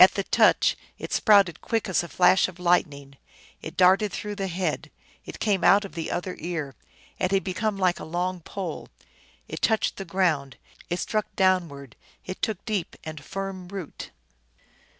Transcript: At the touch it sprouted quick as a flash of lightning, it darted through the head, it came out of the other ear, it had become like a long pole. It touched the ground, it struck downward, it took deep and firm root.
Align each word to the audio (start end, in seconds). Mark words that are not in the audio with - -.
At 0.00 0.14
the 0.14 0.24
touch 0.24 0.76
it 0.98 1.12
sprouted 1.12 1.60
quick 1.60 1.88
as 1.88 2.02
a 2.02 2.08
flash 2.08 2.48
of 2.48 2.58
lightning, 2.58 3.16
it 3.62 3.76
darted 3.76 4.12
through 4.12 4.34
the 4.34 4.48
head, 4.48 4.90
it 5.24 5.38
came 5.38 5.62
out 5.62 5.84
of 5.84 5.94
the 5.94 6.10
other 6.10 6.34
ear, 6.40 6.74
it 7.20 7.30
had 7.30 7.44
become 7.44 7.78
like 7.78 8.00
a 8.00 8.04
long 8.04 8.40
pole. 8.40 8.88
It 9.46 9.62
touched 9.62 9.96
the 9.96 10.04
ground, 10.04 10.56
it 10.90 10.98
struck 10.98 11.26
downward, 11.36 11.94
it 12.26 12.42
took 12.42 12.64
deep 12.64 12.96
and 13.04 13.22
firm 13.22 13.68
root. 13.68 14.10